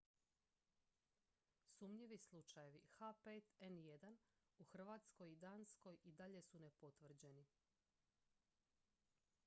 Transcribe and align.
sumnjivi 1.73 2.17
slučajevi 2.17 2.81
h5n1 2.99 4.17
u 4.57 4.63
hrvatskoj 4.71 5.31
i 5.31 5.35
danskoj 5.35 5.97
i 6.03 6.11
dalje 6.11 6.41
su 6.41 6.59
nepotvrđeni 6.59 7.45